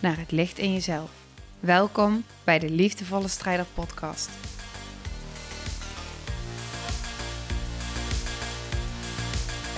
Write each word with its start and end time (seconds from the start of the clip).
naar 0.00 0.18
het 0.18 0.30
licht 0.30 0.58
in 0.58 0.72
jezelf. 0.72 1.26
Welkom 1.60 2.24
bij 2.44 2.58
de 2.58 2.70
Liefdevolle 2.70 3.28
Strijder 3.28 3.66
Podcast. 3.74 4.28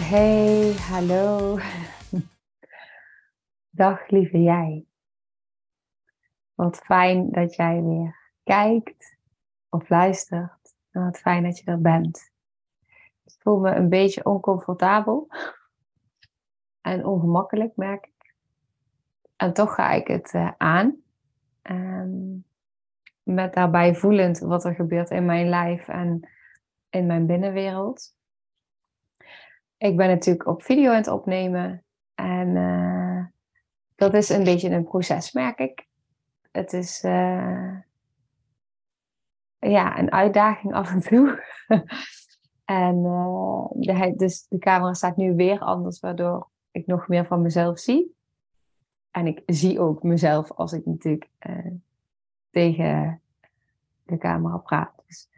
Hey, 0.02 0.72
hallo. 0.72 1.58
Dag 3.70 4.08
lieve 4.08 4.42
jij. 4.42 4.86
Wat 6.54 6.77
fijn 6.77 7.30
dat 7.30 7.54
jij 7.54 7.82
weer 7.82 8.32
kijkt 8.42 9.16
of 9.68 9.88
luistert. 9.88 10.74
Wat 10.91 11.18
fijn 11.18 11.42
dat 11.42 11.58
je 11.58 11.64
er 11.64 11.80
bent. 11.80 12.30
Ik 13.24 13.34
voel 13.38 13.58
me 13.58 13.70
een 13.70 13.88
beetje 13.88 14.24
oncomfortabel 14.24 15.28
en 16.80 17.06
ongemakkelijk, 17.06 17.77
merk 17.77 18.06
ik. 18.06 18.11
En 19.36 19.52
toch 19.52 19.74
ga 19.74 19.91
ik 19.91 20.06
het 20.06 20.32
uh, 20.32 20.50
aan. 20.56 20.96
Um, 21.62 22.44
met 23.22 23.55
daarbij 23.55 23.94
voelend 23.94 24.38
wat 24.38 24.64
er 24.64 24.75
gebeurt 24.75 25.11
in 25.11 25.25
mijn 25.25 25.48
lijf 25.48 25.88
en 25.88 26.28
in 26.91 27.06
mijn 27.06 27.27
binnenwereld. 27.27 28.14
Ik 29.77 29.97
ben 29.97 30.08
natuurlijk 30.08 30.47
op 30.47 30.62
video 30.62 30.91
aan 30.91 30.97
het 30.97 31.08
opnemen. 31.08 31.84
En 32.14 32.48
uh, 32.48 33.25
dat 33.94 34.14
is 34.14 34.28
een 34.28 34.44
beetje 34.44 34.70
een 34.70 34.84
proces, 34.84 35.33
merk 35.33 35.58
ik. 35.58 35.86
Het 36.50 36.72
is 36.72 37.05
uh, 37.05 37.78
ja, 39.58 39.98
een 39.98 40.12
uitdaging 40.12 40.75
af 40.75 40.91
en 40.91 41.00
toe. 41.00 41.42
en 42.64 43.03
de, 43.72 44.12
dus 44.16 44.47
de 44.48 44.58
camera 44.58 44.94
staat 44.94 45.16
nu 45.16 45.34
weer 45.34 45.58
anders, 45.58 46.00
waardoor 46.00 46.48
ik 46.70 46.86
nog 46.86 47.08
meer 47.08 47.27
van 47.27 47.42
mezelf 47.42 47.78
zie. 47.78 48.16
En 49.12 49.27
ik 49.27 49.42
zie 49.46 49.80
ook 49.80 50.02
mezelf 50.02 50.52
als 50.52 50.72
ik 50.72 50.86
natuurlijk 50.86 51.30
tegen 52.50 53.20
de 54.02 54.19
camera 54.19 54.56
praat. 54.56 54.92
Dus 55.06 55.28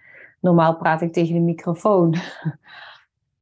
normaal 0.41 0.77
praat 0.77 1.03
ik 1.03 1.13
tegen 1.13 1.35
de 1.35 1.41
microfoon. 1.41 2.15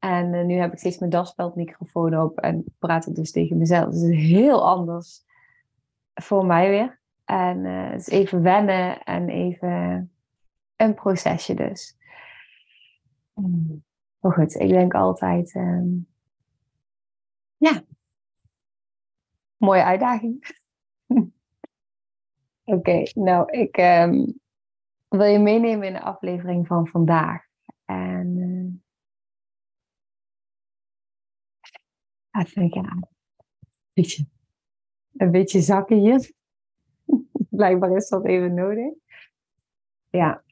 En 0.02 0.32
uh, 0.32 0.44
nu 0.44 0.54
heb 0.54 0.72
ik 0.72 0.78
steeds 0.78 0.98
mijn 0.98 1.10
daspeldmicrofoon 1.10 2.18
op 2.18 2.38
en 2.38 2.64
praat 2.78 3.06
ik 3.06 3.14
dus 3.14 3.30
tegen 3.30 3.56
mezelf. 3.58 3.90
Dus 3.90 4.00
het 4.00 4.10
is 4.10 4.28
heel 4.28 4.68
anders 4.68 5.24
voor 6.14 6.46
mij 6.46 6.68
weer. 6.70 7.00
En 7.24 7.64
uh, 7.64 7.90
het 7.90 8.00
is 8.00 8.08
even 8.08 8.42
wennen 8.42 9.02
en 9.02 9.28
even 9.28 10.10
een 10.76 10.94
procesje 10.94 11.54
dus. 11.54 11.96
Maar 14.18 14.32
goed, 14.32 14.54
ik 14.54 14.68
denk 14.68 14.94
altijd, 14.94 15.54
um, 15.54 16.06
ja, 17.56 17.82
mooie 19.62 19.84
uitdaging. 19.84 20.46
Oké, 22.64 22.76
okay, 22.76 23.10
nou, 23.14 23.50
ik 23.50 23.76
um, 23.76 24.40
wil 25.08 25.26
je 25.26 25.38
meenemen 25.38 25.86
in 25.86 25.92
de 25.92 26.00
aflevering 26.00 26.66
van 26.66 26.86
vandaag. 26.86 27.44
En 27.84 28.36
uh, 28.36 28.74
ja, 32.30 32.46
een 32.54 33.08
beetje, 33.92 34.26
een 35.16 35.30
beetje 35.30 35.60
zakken 35.60 35.96
hier. 35.96 36.32
Blijkbaar 37.50 37.96
is 37.96 38.08
dat 38.08 38.26
even 38.26 38.54
nodig. 38.54 38.92
Ja. 40.10 40.42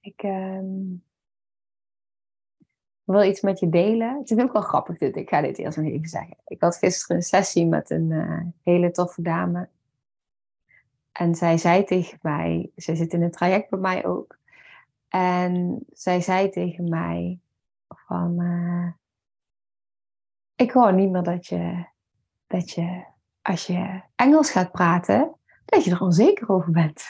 Ik 0.00 0.22
um, 0.22 1.04
wil 3.04 3.22
iets 3.22 3.40
met 3.40 3.60
je 3.60 3.68
delen. 3.68 4.18
Het 4.18 4.30
is 4.30 4.38
ook 4.38 4.52
wel 4.52 4.62
grappig 4.62 4.98
dit. 4.98 5.16
Ik 5.16 5.28
ga 5.28 5.40
dit 5.40 5.58
eerst 5.58 5.76
nog 5.76 5.86
even 5.86 6.08
zeggen. 6.08 6.36
Ik 6.46 6.60
had 6.60 6.76
gisteren 6.76 7.16
een 7.16 7.22
sessie 7.22 7.66
met 7.66 7.90
een 7.90 8.10
uh, 8.10 8.40
hele 8.62 8.90
toffe 8.90 9.22
dame. 9.22 9.68
En 11.12 11.34
zij 11.34 11.58
zei 11.58 11.84
tegen 11.84 12.18
mij, 12.22 12.70
zij 12.76 12.94
zit 12.94 13.12
in 13.12 13.22
een 13.22 13.30
traject 13.30 13.70
bij 13.70 13.78
mij 13.78 14.06
ook. 14.06 14.38
En 15.08 15.84
zij 15.92 16.20
zei 16.20 16.50
tegen 16.50 16.88
mij 16.88 17.38
van, 17.88 18.40
uh, 18.40 18.92
ik 20.54 20.70
hoor 20.70 20.92
niet 20.92 21.10
meer 21.10 21.22
dat 21.22 21.46
je, 21.46 21.84
dat 22.46 22.70
je, 22.70 23.04
als 23.42 23.66
je 23.66 24.00
Engels 24.14 24.50
gaat 24.50 24.72
praten, 24.72 25.34
dat 25.64 25.84
je 25.84 25.90
er 25.90 26.00
onzeker 26.00 26.48
over 26.48 26.72
bent. 26.72 27.04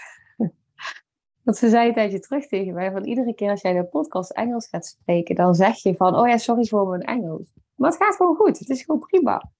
Want 1.44 1.56
ze 1.56 1.68
zei 1.68 1.88
een 1.88 1.94
tijdje 1.94 2.20
terug 2.20 2.46
tegen 2.46 2.74
mij, 2.74 2.90
van 2.90 3.04
iedere 3.04 3.34
keer 3.34 3.50
als 3.50 3.60
jij 3.60 3.72
de 3.72 3.84
podcast 3.84 4.30
Engels 4.30 4.68
gaat 4.68 4.86
spreken, 4.86 5.34
dan 5.34 5.54
zeg 5.54 5.76
je 5.76 5.96
van, 5.96 6.16
oh 6.16 6.28
ja, 6.28 6.36
sorry 6.36 6.64
voor 6.64 6.88
mijn 6.88 7.02
Engels. 7.02 7.52
Maar 7.74 7.90
het 7.90 8.02
gaat 8.02 8.16
gewoon 8.16 8.36
goed, 8.36 8.58
het 8.58 8.68
is 8.68 8.82
gewoon 8.82 9.00
prima. 9.00 9.50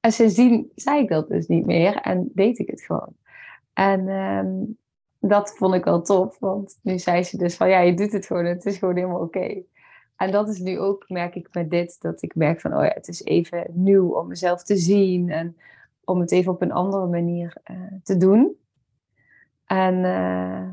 En 0.00 0.12
sindsdien 0.12 0.72
zei 0.74 1.02
ik 1.02 1.08
dat 1.08 1.28
dus 1.28 1.46
niet 1.46 1.66
meer 1.66 1.96
en 1.96 2.30
deed 2.34 2.58
ik 2.58 2.70
het 2.70 2.82
gewoon. 2.82 3.12
En 3.72 4.08
um, 4.08 4.78
dat 5.18 5.56
vond 5.56 5.74
ik 5.74 5.84
wel 5.84 6.02
tof, 6.02 6.38
want 6.38 6.78
nu 6.82 6.98
zei 6.98 7.22
ze 7.22 7.36
dus 7.36 7.56
van, 7.56 7.68
ja, 7.68 7.80
je 7.80 7.94
doet 7.94 8.12
het 8.12 8.26
gewoon, 8.26 8.44
het 8.44 8.66
is 8.66 8.78
gewoon 8.78 8.96
helemaal 8.96 9.20
oké. 9.20 9.62
En 10.16 10.30
dat 10.30 10.48
is 10.48 10.58
nu 10.58 10.78
ook, 10.78 11.08
merk 11.08 11.34
ik 11.34 11.48
met 11.52 11.70
dit, 11.70 12.00
dat 12.00 12.22
ik 12.22 12.34
merk 12.34 12.60
van, 12.60 12.76
oh 12.76 12.84
ja, 12.84 12.90
het 12.94 13.08
is 13.08 13.24
even 13.24 13.66
nieuw 13.72 14.08
om 14.08 14.28
mezelf 14.28 14.62
te 14.62 14.76
zien 14.76 15.30
en 15.30 15.56
om 16.04 16.20
het 16.20 16.32
even 16.32 16.52
op 16.52 16.62
een 16.62 16.72
andere 16.72 17.06
manier 17.06 17.56
uh, 17.70 17.76
te 18.02 18.16
doen. 18.16 18.56
En 19.66 19.94
uh, 19.94 20.68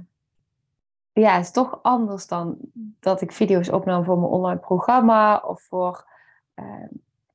ja, 1.14 1.36
het 1.36 1.44
is 1.44 1.52
toch 1.52 1.80
anders 1.82 2.28
dan 2.28 2.58
dat 3.00 3.22
ik 3.22 3.32
video's 3.32 3.70
opnam 3.70 4.04
voor 4.04 4.20
mijn 4.20 4.32
online 4.32 4.60
programma 4.60 5.38
of 5.38 5.62
voor 5.62 6.12
uh, 6.56 6.88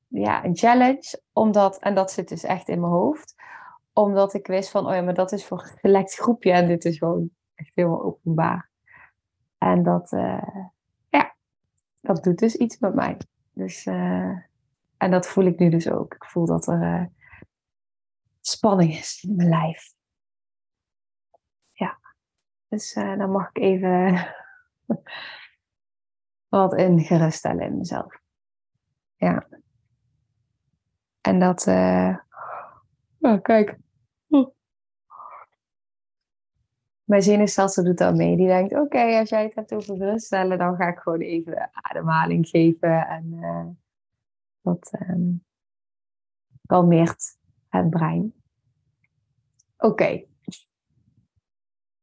ja, 0.08 0.44
een 0.44 0.56
challenge. 0.56 1.20
Omdat, 1.32 1.78
en 1.78 1.94
dat 1.94 2.10
zit 2.10 2.28
dus 2.28 2.42
echt 2.42 2.68
in 2.68 2.80
mijn 2.80 2.92
hoofd, 2.92 3.34
omdat 3.92 4.34
ik 4.34 4.46
wist 4.46 4.70
van, 4.70 4.86
oh 4.86 4.94
ja, 4.94 5.02
maar 5.02 5.14
dat 5.14 5.32
is 5.32 5.46
voor 5.46 5.60
een 5.62 5.78
select 5.80 6.14
groepje 6.14 6.52
en 6.52 6.66
dit 6.66 6.84
is 6.84 6.98
gewoon 6.98 7.30
echt 7.54 7.72
helemaal 7.74 8.02
openbaar. 8.02 8.70
En 9.58 9.82
dat, 9.82 10.12
dat 12.00 12.24
doet 12.24 12.38
dus 12.38 12.56
iets 12.56 12.78
met 12.78 12.94
mij. 12.94 13.16
Dus, 13.52 13.86
uh, 13.86 14.36
en 14.96 15.10
dat 15.10 15.26
voel 15.26 15.44
ik 15.44 15.58
nu 15.58 15.68
dus 15.68 15.90
ook. 15.90 16.14
Ik 16.14 16.24
voel 16.24 16.46
dat 16.46 16.66
er 16.66 16.82
uh, 16.82 17.04
spanning 18.40 18.92
is 18.92 19.24
in 19.28 19.36
mijn 19.36 19.48
lijf. 19.48 19.92
Dus 22.68 22.96
uh, 22.96 23.18
dan 23.18 23.30
mag 23.30 23.48
ik 23.48 23.58
even 23.58 24.26
wat 26.48 26.74
in 26.74 27.00
geruststellen 27.00 27.66
in 27.66 27.76
mezelf. 27.76 28.20
Ja. 29.16 29.48
En 31.20 31.38
dat, 31.38 31.66
oh, 33.18 33.42
kijk, 33.42 33.78
mijn 37.08 37.22
zenuwstelsel 37.22 37.84
doet 37.84 37.98
dat 37.98 38.14
mee. 38.14 38.36
Die 38.36 38.46
denkt, 38.46 38.74
oké, 38.74 39.18
als 39.18 39.28
jij 39.28 39.42
het 39.42 39.54
hebt 39.54 39.74
over 39.74 39.96
geruststellen, 39.96 40.58
dan 40.58 40.76
ga 40.76 40.88
ik 40.88 40.98
gewoon 40.98 41.20
even 41.20 41.70
ademhaling 41.72 42.48
geven. 42.48 43.06
En 43.06 43.32
uh, 43.32 43.66
dat 44.60 44.92
um, 45.08 45.44
kalmeert 46.66 47.38
het 47.68 47.90
brein. 47.90 48.34
Oké. 49.78 50.24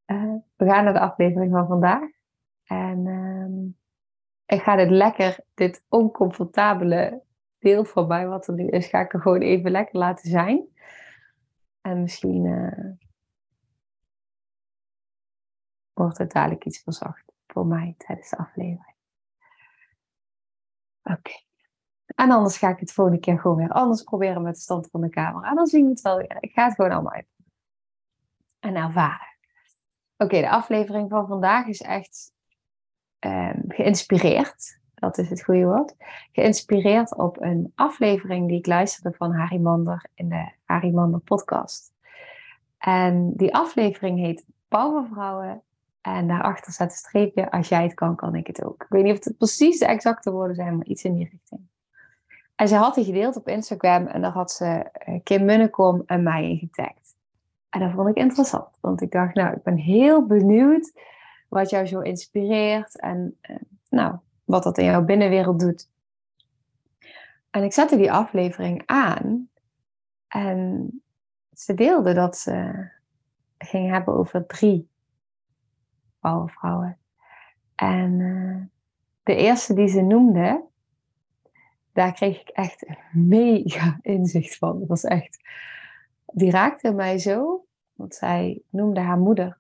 Uh, 0.06 0.36
we 0.56 0.66
gaan 0.66 0.84
naar 0.84 0.94
de 0.94 1.00
aflevering 1.00 1.52
van 1.52 1.68
vandaag. 1.68 2.10
En 2.64 3.08
um, 3.08 3.78
ik 4.46 4.62
ga 4.62 4.76
dit 4.76 4.90
lekker, 4.90 5.40
dit 5.54 5.86
oncomfortabele 5.90 7.24
deel 7.60 8.06
mij, 8.08 8.28
wat 8.28 8.48
er 8.48 8.54
nu 8.54 8.68
is, 8.68 8.88
ga 8.88 9.00
ik 9.00 9.14
er 9.14 9.22
gewoon 9.22 9.42
even 9.42 9.72
lekker 9.72 10.00
laten 10.00 10.30
zijn. 10.30 10.68
En 11.82 12.02
misschien... 12.02 12.46
Uh, 12.46 12.94
wordt 15.94 16.18
het 16.18 16.32
dadelijk 16.32 16.66
iets 16.66 16.84
verzacht 16.84 17.32
voor 17.48 17.66
mij 17.66 17.96
tijdens 17.98 18.30
de 18.30 18.38
aflevering. 18.38 18.96
Oké. 21.04 21.44
En 22.06 22.32
anders 22.32 22.58
ga 22.58 22.70
ik 22.70 22.80
het 22.80 22.94
volgende 22.94 23.20
keer 23.20 23.40
gewoon 23.40 23.58
weer 23.58 23.72
anders 23.72 24.04
proberen 24.04 24.42
met 24.42 24.56
de 24.56 24.62
stand 24.62 24.90
van 24.90 25.02
de 25.02 25.10
camera. 25.10 25.50
En 25.50 25.56
dan 25.56 25.68
zien 25.68 25.84
we 25.84 25.90
het 25.90 26.02
wel. 26.02 26.20
Ik 26.20 26.52
ga 26.54 26.66
het 26.66 26.76
gewoon 26.76 26.92
allemaal 26.92 27.14
uit. 27.14 27.28
En 28.60 28.76
ervaren. 28.76 29.35
Oké, 30.18 30.42
de 30.42 30.50
aflevering 30.50 31.10
van 31.10 31.28
vandaag 31.28 31.68
is 31.68 31.82
echt 31.82 32.34
um, 33.20 33.64
geïnspireerd. 33.68 34.80
dat 34.96 35.18
is 35.18 35.30
het 35.30 35.44
goede 35.44 35.66
woord, 35.66 35.96
geïnspireerd 36.32 37.16
op 37.16 37.42
een 37.42 37.72
aflevering 37.76 38.48
die 38.48 38.58
ik 38.58 38.66
luisterde 38.66 39.18
van 39.18 39.34
Harry 39.34 39.62
Mander 39.62 40.06
in 40.14 40.30
de 40.30 40.52
Harry 40.64 40.94
Mander 40.94 41.20
podcast. 41.20 41.94
En 42.78 43.34
die 43.36 43.56
aflevering 43.56 44.20
heet 44.20 44.46
Powervrouwen 44.68 45.62
en 46.02 46.28
daarachter 46.28 46.74
staat 46.74 46.92
een 46.92 46.98
streepje, 46.98 47.52
als 47.52 47.70
jij 47.70 47.84
het 47.84 47.94
kan, 47.94 48.16
kan 48.16 48.36
ik 48.36 48.48
het 48.48 48.64
ook. 48.64 48.84
Ik 48.84 48.90
weet 48.90 49.04
niet 49.04 49.18
of 49.18 49.24
het 49.24 49.38
precies 49.38 49.80
de 49.80 49.86
exacte 49.86 50.32
woorden 50.32 50.56
zijn, 50.56 50.78
maar 50.78 50.86
iets 50.86 51.04
in 51.04 51.14
die 51.14 51.30
richting. 51.32 51.62
En 52.56 52.68
ze 52.68 52.76
had 52.76 52.96
die 52.96 53.06
gedeeld 53.06 53.36
op 53.36 53.48
Instagram 53.48 54.08
en 54.08 54.22
daar 54.22 54.32
had 54.32 54.52
ze 54.52 54.66
eh, 54.66 55.20
Kim 55.24 55.46
Munnekom 55.46 56.04
en 56.06 56.24
mij 56.24 56.50
in 56.50 56.58
getagd. 56.58 57.15
En 57.76 57.82
dat 57.82 57.92
vond 57.92 58.10
ik 58.10 58.16
interessant, 58.16 58.78
want 58.82 59.02
ik 59.02 59.12
dacht, 59.12 59.36
nou, 59.36 59.56
ik 59.56 59.64
ben 59.64 59.78
heel 59.78 60.26
benieuwd 60.26 61.00
wat 61.48 61.70
jou 61.70 61.86
zo 61.86 62.00
inspireert 62.00 63.00
en 63.00 63.38
eh, 63.42 63.56
nou, 63.90 64.16
wat 64.44 64.64
dat 64.64 64.78
in 64.78 64.86
jouw 64.86 65.04
binnenwereld 65.04 65.60
doet. 65.60 65.90
En 67.50 67.64
ik 67.64 67.74
zette 67.74 67.98
die 67.98 68.12
aflevering 68.12 68.84
aan 68.86 69.50
en 70.28 70.90
ze 71.54 71.74
deelde 71.74 72.14
dat 72.14 72.38
ze 72.38 72.88
ging 73.58 73.92
hebben 73.92 74.14
over 74.14 74.46
drie 74.46 74.90
powervrouwen. 76.20 76.98
En 77.76 78.12
uh, 78.20 78.62
de 79.24 79.36
eerste 79.36 79.74
die 79.74 79.88
ze 79.88 80.02
noemde, 80.02 80.64
daar 81.94 82.14
kreeg 82.14 82.42
ik 82.42 82.50
echt 82.50 82.86
mega 83.12 84.00
inzicht 84.02 84.58
van. 84.58 84.80
Dat 84.80 84.88
was 84.88 85.04
echt, 85.04 85.40
die 86.26 86.52
raakte 86.52 86.94
mij 86.94 87.18
zo, 87.18 87.65
want 87.96 88.16
zij 88.16 88.62
noemde 88.70 89.00
haar 89.00 89.18
moeder. 89.18 89.58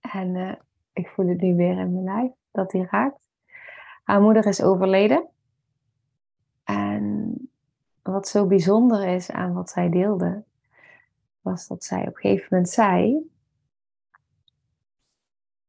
En 0.00 0.34
uh, 0.34 0.54
ik 0.92 1.08
voel 1.08 1.28
het 1.28 1.40
nu 1.40 1.54
weer 1.54 1.78
in 1.78 1.92
mijn 1.92 2.04
lijf, 2.04 2.32
dat 2.50 2.70
die 2.70 2.86
raakt. 2.86 3.28
Haar 4.04 4.20
moeder 4.20 4.46
is 4.46 4.62
overleden. 4.62 5.28
En 6.64 7.34
wat 8.02 8.28
zo 8.28 8.46
bijzonder 8.46 9.08
is 9.08 9.30
aan 9.30 9.52
wat 9.52 9.70
zij 9.70 9.88
deelde, 9.88 10.44
was 11.40 11.66
dat 11.66 11.84
zij 11.84 12.00
op 12.00 12.06
een 12.06 12.20
gegeven 12.20 12.46
moment 12.50 12.68
zei. 12.68 13.30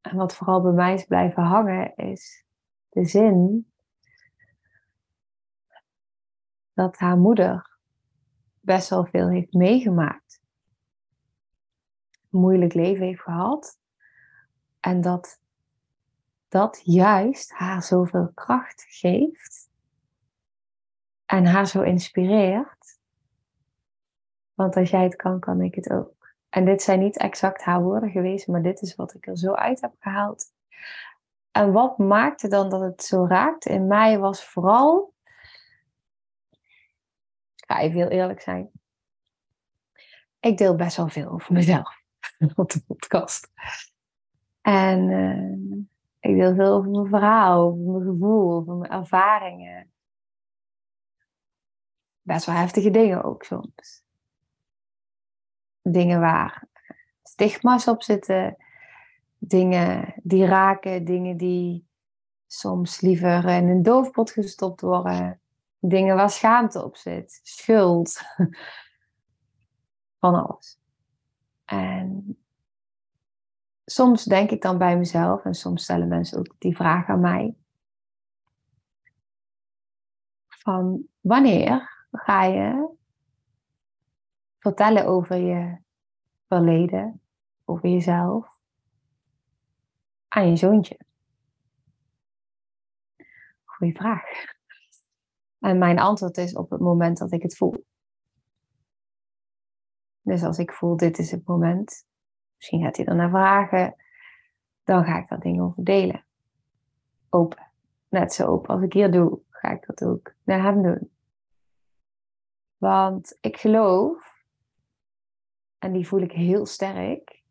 En 0.01 0.15
wat 0.15 0.35
vooral 0.35 0.61
bij 0.61 0.71
mij 0.71 0.93
is 0.93 1.05
blijven 1.05 1.43
hangen, 1.43 1.95
is 1.95 2.45
de 2.89 3.05
zin 3.05 3.67
dat 6.73 6.97
haar 6.97 7.17
moeder 7.17 7.77
best 8.59 8.89
wel 8.89 9.05
veel 9.05 9.29
heeft 9.29 9.53
meegemaakt. 9.53 10.41
Moeilijk 12.37 12.73
leven 12.73 13.05
heeft 13.05 13.21
gehad. 13.21 13.79
En 14.79 15.01
dat 15.01 15.39
dat 16.47 16.81
juist 16.83 17.51
haar 17.51 17.83
zoveel 17.83 18.31
kracht 18.33 18.85
geeft 18.87 19.69
en 21.25 21.45
haar 21.45 21.67
zo 21.67 21.81
inspireert. 21.81 22.99
Want 24.53 24.75
als 24.75 24.89
jij 24.89 25.03
het 25.03 25.15
kan, 25.15 25.39
kan 25.39 25.61
ik 25.61 25.75
het 25.75 25.89
ook. 25.89 26.35
En 26.49 26.65
dit 26.65 26.81
zijn 26.81 26.99
niet 26.99 27.17
exact 27.17 27.63
haar 27.63 27.81
woorden 27.81 28.11
geweest, 28.11 28.47
maar 28.47 28.61
dit 28.61 28.81
is 28.81 28.95
wat 28.95 29.13
ik 29.13 29.27
er 29.27 29.37
zo 29.37 29.53
uit 29.53 29.81
heb 29.81 29.93
gehaald. 29.99 30.45
En 31.51 31.71
wat 31.71 31.97
maakte 31.97 32.47
dan 32.47 32.69
dat 32.69 32.81
het 32.81 33.03
zo 33.03 33.25
raakte 33.25 33.69
in 33.69 33.87
mij 33.87 34.19
was 34.19 34.45
vooral, 34.45 35.13
ik 37.55 37.63
ga 37.67 37.79
even 37.79 37.97
heel 37.97 38.09
eerlijk 38.09 38.41
zijn, 38.41 38.71
ik 40.39 40.57
deel 40.57 40.75
best 40.75 40.97
wel 40.97 41.07
veel 41.07 41.29
over 41.29 41.53
mezelf 41.53 41.96
op 42.55 42.71
de 42.71 42.81
podcast. 42.87 43.51
En 44.61 45.09
uh, 45.09 45.77
ik 46.19 46.37
deel 46.37 46.55
veel 46.55 46.73
over 46.73 46.91
mijn 46.91 47.07
verhaal, 47.07 47.61
over 47.61 47.91
mijn 47.91 48.03
gevoel, 48.03 48.51
over 48.51 48.75
mijn 48.75 48.91
ervaringen. 48.91 49.91
Best 52.21 52.45
wel 52.45 52.55
heftige 52.55 52.89
dingen 52.89 53.23
ook 53.23 53.43
soms. 53.43 54.03
Dingen 55.81 56.19
waar 56.19 56.67
stigma's 57.23 57.87
op 57.87 58.03
zitten. 58.03 58.57
Dingen 59.37 60.13
die 60.23 60.45
raken, 60.45 61.05
dingen 61.05 61.37
die 61.37 61.87
soms 62.47 63.01
liever 63.01 63.45
in 63.49 63.67
een 63.67 63.83
doofpot 63.83 64.31
gestopt 64.31 64.81
worden. 64.81 65.39
Dingen 65.79 66.15
waar 66.15 66.29
schaamte 66.29 66.83
op 66.83 66.95
zit, 66.95 67.39
schuld. 67.43 68.21
Van 70.19 70.35
alles. 70.35 70.79
En 71.67 72.37
soms 73.85 74.23
denk 74.23 74.51
ik 74.51 74.61
dan 74.61 74.77
bij 74.77 74.97
mezelf 74.97 75.45
en 75.45 75.53
soms 75.53 75.83
stellen 75.83 76.07
mensen 76.07 76.37
ook 76.37 76.55
die 76.57 76.75
vraag 76.75 77.07
aan 77.07 77.19
mij. 77.19 77.55
Van 80.47 81.07
wanneer 81.19 82.05
ga 82.11 82.43
je 82.43 82.95
vertellen 84.59 85.05
over 85.05 85.35
je 85.35 85.77
verleden, 86.47 87.21
over 87.65 87.89
jezelf, 87.89 88.59
aan 90.27 90.49
je 90.49 90.55
zoontje? 90.55 90.99
Goeie 93.63 93.95
vraag. 93.95 94.23
En 95.59 95.77
mijn 95.77 95.99
antwoord 95.99 96.37
is 96.37 96.55
op 96.55 96.69
het 96.69 96.79
moment 96.79 97.17
dat 97.17 97.31
ik 97.31 97.41
het 97.41 97.57
voel. 97.57 97.85
Dus 100.27 100.43
als 100.43 100.57
ik 100.57 100.71
voel, 100.71 100.97
dit 100.97 101.17
is 101.17 101.31
het 101.31 101.47
moment, 101.47 102.07
Misschien 102.57 102.83
gaat 102.83 102.97
hij 102.97 103.05
er 103.05 103.15
naar 103.15 103.29
vragen. 103.29 103.95
Dan 104.83 105.05
ga 105.05 105.17
ik 105.17 105.27
dat 105.27 105.41
ding 105.41 105.61
over 105.61 105.83
delen. 105.83 106.25
Open. 107.29 107.71
Net 108.09 108.33
zo 108.33 108.47
open 108.47 108.69
als 108.69 108.83
ik 108.83 108.93
hier 108.93 109.11
doe, 109.11 109.39
ga 109.49 109.69
ik 109.69 109.85
dat 109.85 110.03
ook 110.03 110.33
naar 110.43 110.61
hem 110.61 110.81
doen. 110.81 111.11
Want 112.77 113.37
ik 113.41 113.57
geloof, 113.57 114.43
en 115.77 115.91
die 115.91 116.07
voel 116.07 116.21
ik 116.21 116.31
heel 116.31 116.65
sterk, 116.65 117.43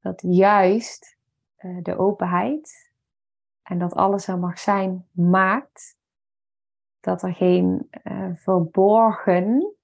dat 0.00 0.22
juist 0.26 1.16
uh, 1.58 1.82
de 1.82 1.98
openheid 1.98 2.92
en 3.62 3.78
dat 3.78 3.92
alles 3.92 4.28
er 4.28 4.38
mag 4.38 4.58
zijn, 4.58 5.08
maakt 5.10 5.96
dat 7.00 7.22
er 7.22 7.34
geen 7.34 7.88
uh, 8.04 8.30
verborgen 8.34 9.76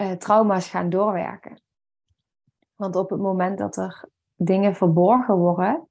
uh, 0.00 0.12
trauma's 0.12 0.68
gaan 0.68 0.90
doorwerken. 0.90 1.60
Want 2.76 2.96
op 2.96 3.10
het 3.10 3.20
moment 3.20 3.58
dat 3.58 3.76
er 3.76 4.04
dingen 4.36 4.74
verborgen 4.74 5.36
worden, 5.36 5.88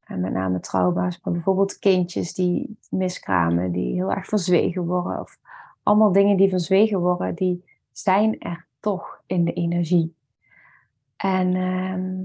en 0.00 0.20
met 0.20 0.32
name 0.32 0.60
trauma's, 0.60 1.20
maar 1.22 1.32
bijvoorbeeld 1.32 1.78
kindjes 1.78 2.34
die 2.34 2.78
miskramen, 2.90 3.72
die 3.72 3.94
heel 3.94 4.12
erg 4.12 4.26
verzwegen 4.26 4.84
worden, 4.84 5.20
of 5.20 5.38
allemaal 5.82 6.12
dingen 6.12 6.36
die 6.36 6.48
verzwegen 6.48 6.98
worden, 6.98 7.34
die 7.34 7.64
zijn 7.92 8.38
er 8.38 8.66
toch 8.80 9.22
in 9.26 9.44
de 9.44 9.52
energie. 9.52 10.14
En 11.16 11.54
uh, 11.54 12.24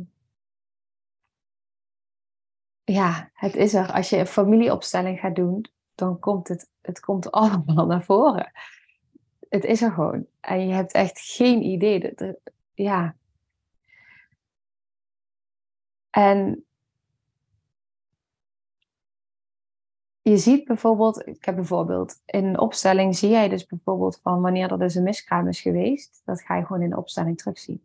ja, 2.83 3.29
het 3.33 3.55
is 3.55 3.73
er. 3.73 3.91
Als 3.91 4.09
je 4.09 4.17
een 4.17 4.27
familieopstelling 4.27 5.19
gaat 5.19 5.35
doen, 5.35 5.65
dan 5.95 6.19
komt 6.19 6.47
het, 6.47 6.69
het 6.81 6.99
komt 6.99 7.31
allemaal 7.41 7.85
naar 7.85 8.03
voren 8.03 8.51
het 9.51 9.63
is 9.63 9.81
er 9.81 9.91
gewoon. 9.91 10.25
En 10.39 10.67
je 10.67 10.73
hebt 10.73 10.93
echt 10.93 11.19
geen 11.19 11.61
idee. 11.61 12.15
Ja. 12.73 13.15
En 16.09 16.65
je 20.21 20.37
ziet 20.37 20.65
bijvoorbeeld, 20.65 21.27
ik 21.27 21.45
heb 21.45 21.55
bijvoorbeeld 21.55 22.21
in 22.25 22.45
een 22.45 22.59
opstelling 22.59 23.15
zie 23.15 23.29
jij 23.29 23.49
dus 23.49 23.65
bijvoorbeeld 23.65 24.19
van 24.21 24.41
wanneer 24.41 24.71
er 24.71 24.79
dus 24.79 24.95
een 24.95 25.03
miskraam 25.03 25.47
is 25.47 25.61
geweest, 25.61 26.21
dat 26.25 26.41
ga 26.41 26.55
je 26.55 26.65
gewoon 26.65 26.81
in 26.81 26.89
de 26.89 26.97
opstelling 26.97 27.37
terugzien. 27.37 27.83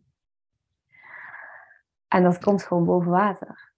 En 2.07 2.23
dat 2.23 2.39
komt 2.39 2.63
gewoon 2.63 2.85
boven 2.85 3.11
water. 3.11 3.71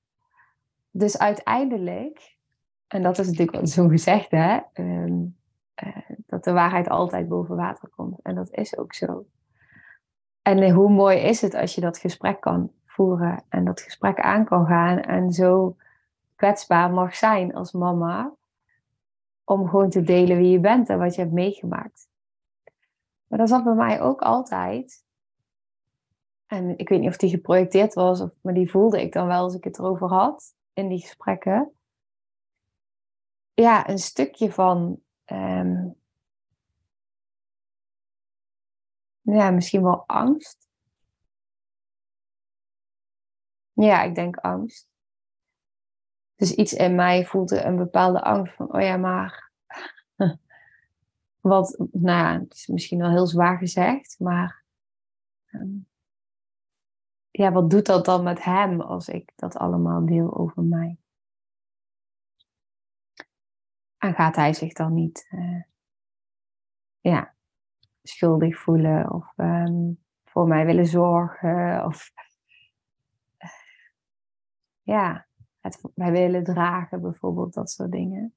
Dus 0.92 1.18
uiteindelijk, 1.18 2.38
en 2.88 3.02
dat 3.02 3.20
is 3.20 3.28
natuurlijk 3.28 3.58
wat 3.58 3.70
zo 3.70 3.88
gezegd, 3.88 4.32
hè, 4.32 4.60
ehm, 4.74 5.12
eh, 5.14 5.39
dat 6.26 6.44
de 6.44 6.52
waarheid 6.52 6.90
altijd 6.90 7.28
boven 7.28 7.56
water 7.56 7.90
komt. 7.90 8.20
En 8.22 8.36
dat 8.36 8.52
is 8.52 8.78
ook 8.78 8.94
zo. 8.94 9.26
En 10.42 10.60
eh, 10.60 10.74
hoe 10.74 10.90
mooi 10.90 11.18
is 11.18 11.42
het 11.42 11.54
als 11.54 11.76
je 11.76 11.82
dat 11.82 11.98
gesprek 11.98 12.42
kan 12.42 12.72
voeren 12.86 13.44
en 13.50 13.66
dat 13.66 13.82
gesprek 13.82 14.20
aan 14.20 14.46
kan 14.46 14.66
gaan 14.66 15.00
en 15.00 15.32
zo 15.32 15.76
kwetsbaar 16.36 16.92
mag 16.92 17.16
zijn 17.16 17.54
als 17.56 17.72
mama 17.72 18.34
om 19.44 19.70
gewoon 19.70 19.90
te 19.90 20.02
delen 20.02 20.38
wie 20.38 20.52
je 20.52 20.60
bent 20.60 20.90
en 20.90 21.00
wat 21.00 21.16
je 21.16 21.22
hebt 21.22 21.34
meegemaakt. 21.34 22.10
Maar 23.28 23.40
dat 23.40 23.50
zat 23.50 23.64
bij 23.64 23.74
mij 23.74 24.02
ook 24.02 24.22
altijd. 24.22 25.06
En 26.46 26.78
ik 26.78 26.90
weet 26.90 27.00
niet 27.00 27.10
of 27.10 27.18
die 27.18 27.30
geprojecteerd 27.30 27.94
was, 27.94 28.26
maar 28.42 28.54
die 28.54 28.72
voelde 28.72 29.02
ik 29.02 29.14
dan 29.14 29.28
wel 29.28 29.44
als 29.44 29.56
ik 29.56 29.64
het 29.64 29.80
erover 29.80 30.08
had 30.08 30.56
in 30.74 30.88
die 30.88 31.00
gesprekken. 31.00 31.72
Ja, 33.54 33.90
een 33.90 33.98
stukje 33.98 34.52
van 34.52 35.02
um, 35.32 35.96
ja, 39.22 39.52
misschien 39.52 39.84
wel 39.84 40.04
angst. 40.08 40.68
Ja, 43.74 44.04
ik 44.04 44.16
denk 44.16 44.38
angst. 44.38 44.88
Dus 46.36 46.56
iets 46.56 46.74
in 46.74 46.96
mij 46.96 47.26
voelde 47.26 47.64
een 47.64 47.76
bepaalde 47.76 48.22
angst 48.22 48.54
van, 48.56 48.74
oh 48.74 48.82
ja, 48.82 48.98
maar 48.98 49.52
wat, 51.42 51.78
nou 51.92 52.18
ja, 52.18 52.40
het 52.40 52.54
is 52.54 52.68
misschien 52.68 53.00
wel 53.00 53.10
heel 53.10 53.28
zwaar 53.28 53.58
gezegd, 53.58 54.16
maar 54.20 54.64
ehm, 55.46 55.78
ja, 57.32 57.52
wat 57.52 57.70
doet 57.70 57.86
dat 57.86 58.06
dan 58.06 58.24
met 58.24 58.44
hem 58.44 58.82
als 58.82 59.08
ik 59.08 59.32
dat 59.36 59.58
allemaal 59.58 60.06
deel 60.06 60.38
over 60.38 60.64
mij? 60.64 60.98
En 64.00 64.14
gaat 64.14 64.36
hij 64.36 64.54
zich 64.54 64.74
dan 64.74 64.94
niet 64.94 65.28
uh, 65.32 65.64
ja, 67.00 67.36
schuldig 68.04 68.60
voelen 68.60 69.12
of 69.12 69.34
um, 69.38 70.04
voor 70.24 70.48
mij 70.48 70.66
willen 70.66 70.86
zorgen 70.86 71.86
of 71.86 72.12
ja, 74.82 75.28
het 75.60 75.82
mij 75.96 76.12
willen 76.12 76.44
dragen 76.44 77.02
bijvoorbeeld, 77.02 77.54
dat 77.54 77.70
soort 77.70 77.92
dingen. 77.92 78.34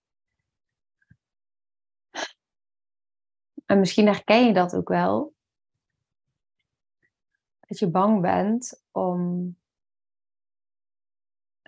En 3.66 3.78
misschien 3.78 4.06
herken 4.06 4.46
je 4.46 4.52
dat 4.52 4.74
ook 4.76 4.88
wel. 4.88 5.34
Dat 7.60 7.78
je 7.78 7.90
bang 7.90 8.20
bent 8.20 8.84
om 8.90 9.56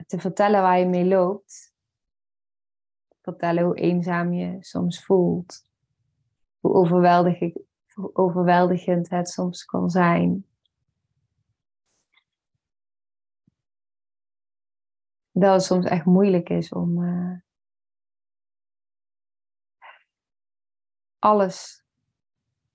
te 0.06 0.18
vertellen 0.18 0.62
waar 0.62 0.78
je 0.78 0.86
mee 0.86 1.04
loopt. 1.04 1.73
Vertellen 3.24 3.64
hoe 3.64 3.76
eenzaam 3.76 4.32
je 4.32 4.56
soms 4.60 5.04
voelt. 5.04 5.64
Hoe 6.60 6.74
overweldigend, 6.74 7.58
overweldigend 8.12 9.10
het 9.10 9.28
soms 9.28 9.64
kan 9.64 9.90
zijn. 9.90 10.46
Dat 15.30 15.52
het 15.52 15.62
soms 15.62 15.84
echt 15.84 16.04
moeilijk 16.04 16.48
is 16.48 16.72
om 16.72 17.02
uh, 17.02 17.38
alles 21.18 21.84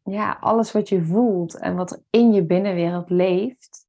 ja, 0.04 0.38
alles 0.40 0.72
wat 0.72 0.90
je 0.90 1.06
voelt 1.06 1.60
en 1.60 1.76
wat 1.76 1.92
er 1.92 2.04
in 2.10 2.32
je 2.32 2.46
binnenwereld 2.46 3.10
leeft, 3.10 3.88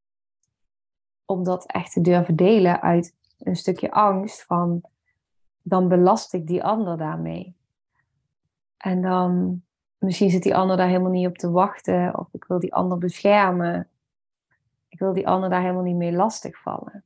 om 1.24 1.44
dat 1.44 1.66
echt 1.66 1.92
te 1.92 2.00
durven 2.00 2.36
delen 2.36 2.80
uit 2.80 3.16
een 3.38 3.56
stukje 3.56 3.90
angst 3.90 4.44
van, 4.44 4.82
dan 5.62 5.88
belast 5.88 6.32
ik 6.32 6.46
die 6.46 6.64
ander 6.64 6.98
daarmee. 6.98 7.54
En 8.76 9.02
dan, 9.02 9.62
misschien 9.98 10.30
zit 10.30 10.42
die 10.42 10.56
ander 10.56 10.76
daar 10.76 10.88
helemaal 10.88 11.10
niet 11.10 11.26
op 11.26 11.38
te 11.38 11.50
wachten, 11.50 12.18
of 12.18 12.28
ik 12.32 12.44
wil 12.44 12.58
die 12.58 12.74
ander 12.74 12.98
beschermen. 12.98 13.88
Ik 14.88 14.98
wil 14.98 15.12
die 15.12 15.28
ander 15.28 15.50
daar 15.50 15.60
helemaal 15.60 15.82
niet 15.82 15.96
mee 15.96 16.12
lastigvallen. 16.12 17.04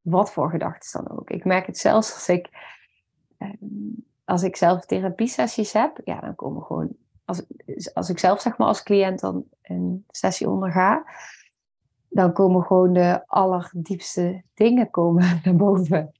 Wat 0.00 0.32
voor 0.32 0.50
gedachten 0.50 1.04
dan 1.04 1.18
ook. 1.18 1.30
Ik 1.30 1.44
merk 1.44 1.66
het 1.66 1.78
zelfs 1.78 2.14
als 2.14 2.28
ik, 2.28 2.48
ehm, 3.38 3.54
als 4.24 4.42
ik 4.42 4.56
zelf 4.56 4.86
therapie 4.86 5.26
sessies 5.28 5.72
heb, 5.72 6.00
ja, 6.04 6.20
dan 6.20 6.34
komen 6.34 6.62
gewoon 6.62 6.96
als, 7.24 7.42
als 7.94 8.08
ik 8.08 8.18
zelf 8.18 8.40
zeg 8.40 8.58
maar 8.58 8.66
als 8.66 8.82
cliënt 8.82 9.20
dan 9.20 9.44
een 9.62 10.04
sessie 10.10 10.48
onderga, 10.48 11.04
dan 12.08 12.32
komen 12.32 12.62
gewoon 12.62 12.92
de 12.92 13.22
allerdiepste 13.26 14.42
dingen 14.54 14.90
komen 14.90 15.24
naar 15.44 15.56
boven. 15.56 16.12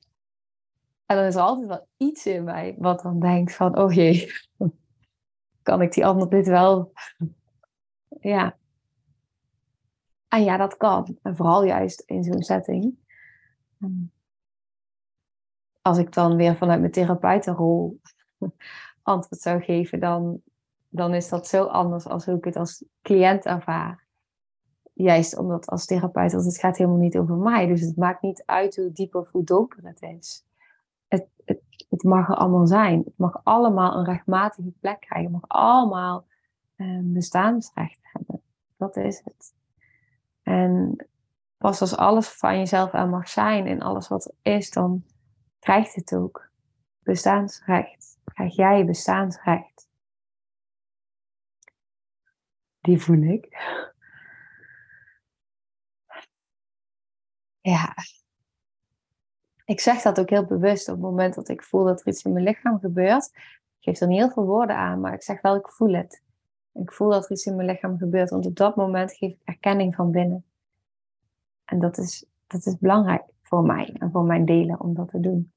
En 1.06 1.16
dan 1.16 1.24
is 1.24 1.34
er 1.34 1.40
altijd 1.40 1.66
wel 1.66 1.88
iets 1.96 2.26
in 2.26 2.44
mij 2.44 2.74
wat 2.78 3.02
dan 3.02 3.20
denkt 3.20 3.54
van, 3.54 3.78
oh 3.78 3.92
jee, 3.92 4.32
kan 5.62 5.82
ik 5.82 5.92
die 5.92 6.06
ander 6.06 6.30
dit 6.30 6.46
wel? 6.46 6.92
Ja. 8.20 8.56
En 10.28 10.44
ja, 10.44 10.56
dat 10.56 10.76
kan. 10.76 11.18
En 11.22 11.36
vooral 11.36 11.64
juist 11.64 12.00
in 12.00 12.24
zo'n 12.24 12.42
setting. 12.42 12.94
Als 15.82 15.98
ik 15.98 16.12
dan 16.12 16.36
weer 16.36 16.56
vanuit 16.56 16.80
mijn 16.80 16.92
therapeutenrol 16.92 18.00
antwoord 19.02 19.42
zou 19.42 19.62
geven, 19.62 20.00
dan 20.00 20.42
dan 20.94 21.14
is 21.14 21.28
dat 21.28 21.46
zo 21.46 21.64
anders 21.64 22.06
als 22.06 22.24
hoe 22.24 22.36
ik 22.36 22.44
het 22.44 22.56
als 22.56 22.84
cliënt 23.02 23.44
ervaar. 23.44 24.06
Juist 24.92 25.38
omdat 25.38 25.66
als 25.66 25.86
therapeut, 25.86 26.32
want 26.32 26.44
het 26.44 26.58
gaat 26.58 26.76
helemaal 26.76 26.98
niet 26.98 27.16
over 27.16 27.36
mij. 27.36 27.66
Dus 27.66 27.80
het 27.80 27.96
maakt 27.96 28.22
niet 28.22 28.42
uit 28.46 28.76
hoe 28.76 28.92
diep 28.92 29.14
of 29.14 29.30
hoe 29.30 29.44
donker 29.44 29.78
het 29.82 30.02
is. 30.02 30.44
Het, 31.14 31.28
het, 31.44 31.86
het 31.90 32.02
mag 32.02 32.28
er 32.28 32.34
allemaal 32.34 32.66
zijn. 32.66 33.02
Het 33.04 33.18
mag 33.18 33.40
allemaal 33.42 33.98
een 33.98 34.04
rechtmatige 34.04 34.72
plek 34.80 35.00
krijgen. 35.00 35.32
Het 35.32 35.40
mag 35.40 35.48
allemaal 35.48 36.26
een 36.76 37.12
bestaansrecht 37.12 37.98
hebben. 38.02 38.42
Dat 38.76 38.96
is 38.96 39.20
het. 39.24 39.54
En 40.42 40.96
pas 41.56 41.80
als 41.80 41.96
alles 41.96 42.28
van 42.28 42.58
jezelf 42.58 42.92
er 42.92 43.08
mag 43.08 43.28
zijn 43.28 43.66
en 43.66 43.80
alles 43.80 44.08
wat 44.08 44.24
er 44.24 44.52
is, 44.52 44.70
dan 44.70 45.04
krijgt 45.58 45.94
het 45.94 46.14
ook 46.14 46.50
bestaansrecht. 47.02 48.18
Krijg 48.24 48.56
jij 48.56 48.84
bestaansrecht 48.84 49.74
die 52.84 52.98
voel 52.98 53.22
ik. 53.22 53.46
Ja. 57.60 57.94
Ik 59.64 59.80
zeg 59.80 60.02
dat 60.02 60.20
ook 60.20 60.30
heel 60.30 60.44
bewust 60.44 60.88
op 60.88 60.94
het 60.94 61.04
moment 61.04 61.34
dat 61.34 61.48
ik 61.48 61.62
voel 61.62 61.84
dat 61.84 62.00
er 62.00 62.06
iets 62.06 62.24
in 62.24 62.32
mijn 62.32 62.44
lichaam 62.44 62.78
gebeurt. 62.78 63.30
Ik 63.34 63.80
geef 63.80 64.00
er 64.00 64.06
niet 64.06 64.18
heel 64.18 64.30
veel 64.30 64.46
woorden 64.46 64.76
aan, 64.76 65.00
maar 65.00 65.14
ik 65.14 65.22
zeg 65.22 65.40
wel, 65.40 65.56
ik 65.56 65.68
voel 65.68 65.94
het. 65.94 66.22
Ik 66.72 66.92
voel 66.92 67.10
dat 67.10 67.24
er 67.24 67.30
iets 67.30 67.46
in 67.46 67.56
mijn 67.56 67.68
lichaam 67.68 67.98
gebeurt, 67.98 68.30
want 68.30 68.46
op 68.46 68.56
dat 68.56 68.76
moment 68.76 69.12
geef 69.12 69.30
ik 69.30 69.40
erkenning 69.44 69.94
van 69.94 70.10
binnen. 70.10 70.44
En 71.64 71.78
dat 71.78 71.98
is, 71.98 72.26
dat 72.46 72.66
is 72.66 72.78
belangrijk 72.78 73.22
voor 73.42 73.62
mij 73.62 73.96
en 73.98 74.10
voor 74.10 74.24
mijn 74.24 74.44
delen 74.44 74.80
om 74.80 74.94
dat 74.94 75.08
te 75.08 75.20
doen. 75.20 75.52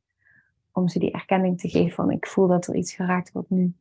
Om 0.72 0.88
ze 0.88 1.00
die 1.00 1.12
erkenning 1.12 1.60
te 1.60 1.70
geven 1.70 1.96
van 1.96 2.12
ik 2.12 2.28
voel 2.28 2.48
dat 2.48 2.68
er 2.68 2.76
iets 2.76 2.94
geraakt 2.94 3.32
wordt 3.32 3.50
nu. 3.50 3.76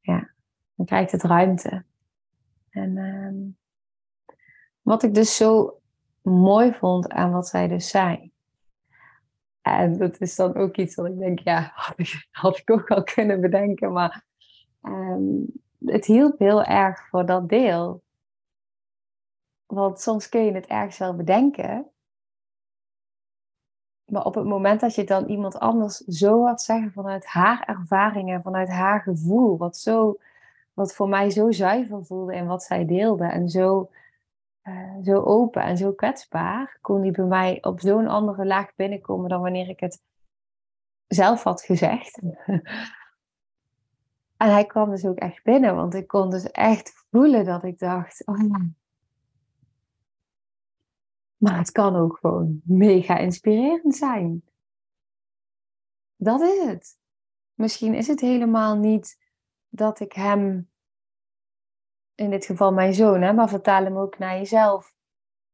Ja, 0.00 0.30
dan 0.74 0.86
krijgt 0.86 1.12
het 1.12 1.22
ruimte. 1.22 1.84
En 2.70 2.96
ehm, 2.96 3.36
wat 4.82 5.02
ik 5.02 5.14
dus 5.14 5.36
zo 5.36 5.80
mooi 6.22 6.72
vond 6.72 7.08
aan 7.08 7.30
wat 7.30 7.48
zij 7.48 7.68
dus 7.68 7.88
zei. 7.88 8.29
En 9.62 9.98
dat 9.98 10.20
is 10.20 10.36
dan 10.36 10.54
ook 10.54 10.76
iets 10.76 10.94
wat 10.94 11.06
ik 11.06 11.18
denk, 11.18 11.38
ja, 11.38 11.70
had 11.74 11.98
ik, 11.98 12.28
had 12.30 12.62
ook 12.64 12.90
al 12.90 13.02
kunnen 13.02 13.40
bedenken. 13.40 13.92
Maar 13.92 14.24
ehm, 14.82 15.44
het 15.84 16.04
hielp 16.04 16.38
heel 16.38 16.64
erg 16.64 17.08
voor 17.08 17.26
dat 17.26 17.48
deel. 17.48 18.02
Want 19.66 20.00
soms 20.00 20.28
kun 20.28 20.44
je 20.44 20.52
het 20.52 20.66
ergens 20.66 20.98
wel 20.98 21.16
bedenken. 21.16 21.90
Maar 24.04 24.24
op 24.24 24.34
het 24.34 24.44
moment 24.44 24.80
dat 24.80 24.94
je 24.94 25.04
dan 25.04 25.26
iemand 25.26 25.58
anders 25.58 25.96
zo 25.96 26.40
wat 26.40 26.62
zeggen 26.62 26.92
vanuit 26.92 27.26
haar 27.26 27.62
ervaringen, 27.66 28.42
vanuit 28.42 28.68
haar 28.68 29.00
gevoel, 29.00 29.56
wat 29.56 29.76
zo 29.76 30.18
wat 30.80 30.94
voor 30.94 31.08
mij 31.08 31.30
zo 31.30 31.50
zuiver 31.50 32.04
voelde 32.04 32.32
en 32.32 32.46
wat 32.46 32.62
zij 32.62 32.86
deelde. 32.86 33.24
En 33.24 33.48
zo, 33.48 33.90
uh, 34.70 35.04
zo 35.04 35.22
open 35.22 35.62
en 35.62 35.76
zo 35.76 35.92
kwetsbaar 35.92 36.78
kon 36.80 37.00
die 37.00 37.10
bij 37.10 37.24
mij 37.24 37.58
op 37.62 37.80
zo'n 37.80 38.06
andere 38.06 38.46
laag 38.46 38.74
binnenkomen 38.74 39.28
dan 39.28 39.40
wanneer 39.40 39.68
ik 39.68 39.80
het 39.80 40.02
zelf 41.06 41.42
had 41.42 41.62
gezegd. 41.62 42.20
en 44.36 44.50
hij 44.52 44.66
kwam 44.66 44.90
dus 44.90 45.06
ook 45.06 45.18
echt 45.18 45.42
binnen, 45.42 45.74
want 45.74 45.94
ik 45.94 46.06
kon 46.06 46.30
dus 46.30 46.50
echt 46.50 47.04
voelen 47.10 47.44
dat 47.44 47.64
ik 47.64 47.78
dacht, 47.78 48.26
oh 48.26 48.38
ja. 48.38 48.68
Maar 51.36 51.58
het 51.58 51.70
kan 51.70 51.96
ook 51.96 52.18
gewoon 52.20 52.60
mega 52.64 53.18
inspirerend 53.18 53.96
zijn. 53.96 54.42
Dat 56.16 56.40
is 56.40 56.64
het. 56.64 56.98
Misschien 57.54 57.94
is 57.94 58.06
het 58.06 58.20
helemaal 58.20 58.76
niet 58.76 59.18
dat 59.68 60.00
ik 60.00 60.12
hem 60.12 60.69
in 62.20 62.30
dit 62.30 62.44
geval 62.44 62.72
mijn 62.72 62.94
zoon, 62.94 63.22
hè, 63.22 63.32
maar 63.32 63.48
vertaal 63.48 63.84
hem 63.84 63.96
ook 63.96 64.18
naar 64.18 64.36
jezelf. 64.36 64.94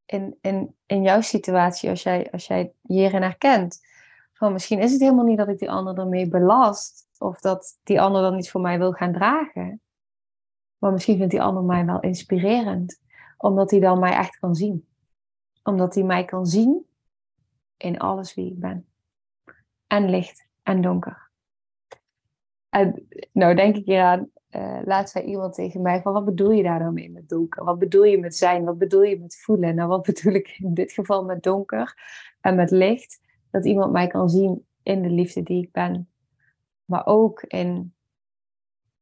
In, 0.04 0.38
in, 0.40 0.74
in 0.86 1.02
jouw 1.02 1.20
situatie, 1.20 1.90
als 1.90 2.02
jij, 2.02 2.30
als 2.30 2.46
jij 2.46 2.72
hierin 2.82 3.22
herkent. 3.22 3.80
Van 4.32 4.52
misschien 4.52 4.78
is 4.78 4.92
het 4.92 5.00
helemaal 5.00 5.24
niet 5.24 5.38
dat 5.38 5.48
ik 5.48 5.58
die 5.58 5.70
ander 5.70 5.98
ermee 5.98 6.28
belast. 6.28 7.08
Of 7.18 7.40
dat 7.40 7.78
die 7.82 8.00
ander 8.00 8.22
dan 8.22 8.38
iets 8.38 8.50
voor 8.50 8.60
mij 8.60 8.78
wil 8.78 8.92
gaan 8.92 9.12
dragen. 9.12 9.80
Maar 10.78 10.92
misschien 10.92 11.16
vindt 11.16 11.30
die 11.30 11.42
ander 11.42 11.62
mij 11.62 11.84
wel 11.84 12.00
inspirerend. 12.00 13.00
Omdat 13.36 13.70
hij 13.70 13.80
dan 13.80 13.98
mij 13.98 14.12
echt 14.12 14.38
kan 14.38 14.54
zien. 14.54 14.86
Omdat 15.62 15.94
hij 15.94 16.04
mij 16.04 16.24
kan 16.24 16.46
zien 16.46 16.86
in 17.76 17.98
alles 17.98 18.34
wie 18.34 18.50
ik 18.50 18.58
ben. 18.58 18.86
En 19.86 20.10
licht 20.10 20.46
en 20.62 20.80
donker. 20.80 21.30
En 22.68 23.08
nou 23.32 23.54
denk 23.54 23.76
ik 23.76 23.84
hier 23.84 24.02
aan 24.02 24.30
uh, 24.56 24.78
laatst 24.84 25.12
zei 25.12 25.24
iemand 25.24 25.54
tegen 25.54 25.82
mij 25.82 26.02
van 26.02 26.12
wat 26.12 26.24
bedoel 26.24 26.50
je 26.50 26.62
daar 26.62 26.78
dan 26.78 26.94
mee 26.94 27.10
met 27.10 27.28
donker? 27.28 27.64
Wat 27.64 27.78
bedoel 27.78 28.04
je 28.04 28.18
met 28.18 28.36
zijn? 28.36 28.64
Wat 28.64 28.78
bedoel 28.78 29.02
je 29.02 29.20
met 29.20 29.36
voelen? 29.36 29.74
Nou, 29.74 29.88
wat 29.88 30.02
bedoel 30.12 30.32
ik 30.32 30.56
in 30.58 30.74
dit 30.74 30.92
geval 30.92 31.24
met 31.24 31.42
donker 31.42 31.94
en 32.40 32.54
met 32.54 32.70
licht? 32.70 33.20
Dat 33.50 33.64
iemand 33.64 33.92
mij 33.92 34.06
kan 34.06 34.28
zien 34.28 34.66
in 34.82 35.02
de 35.02 35.10
liefde 35.10 35.42
die 35.42 35.62
ik 35.62 35.72
ben. 35.72 36.08
Maar 36.84 37.06
ook 37.06 37.42
in, 37.42 37.94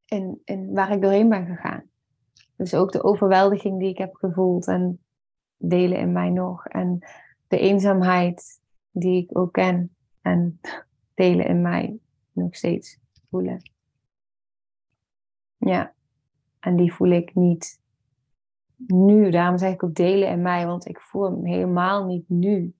in, 0.05 0.41
in 0.43 0.73
waar 0.73 0.91
ik 0.91 1.01
doorheen 1.01 1.29
ben 1.29 1.45
gegaan. 1.45 1.83
Dus 2.55 2.73
ook 2.73 2.91
de 2.91 3.03
overweldiging 3.03 3.79
die 3.79 3.89
ik 3.89 3.97
heb 3.97 4.15
gevoeld 4.15 4.67
en 4.67 4.99
delen 5.57 5.97
in 5.97 6.11
mij 6.11 6.29
nog. 6.29 6.67
En 6.67 6.99
de 7.47 7.59
eenzaamheid 7.59 8.61
die 8.91 9.23
ik 9.23 9.37
ook 9.37 9.53
ken. 9.53 9.95
en 10.21 10.59
delen 11.13 11.45
in 11.45 11.61
mij 11.61 11.97
nog 12.31 12.55
steeds 12.55 12.99
voelen. 13.29 13.74
Ja, 15.65 15.93
en 16.59 16.75
die 16.75 16.93
voel 16.93 17.09
ik 17.09 17.35
niet 17.35 17.81
nu. 18.75 19.29
Daarom 19.29 19.57
zeg 19.57 19.73
ik 19.73 19.83
ook 19.83 19.95
delen 19.95 20.29
in 20.29 20.41
mij, 20.41 20.65
want 20.65 20.85
ik 20.87 20.99
voel 21.01 21.23
hem 21.23 21.45
helemaal 21.45 22.05
niet 22.05 22.29
nu. 22.29 22.75